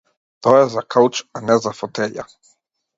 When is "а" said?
1.41-1.45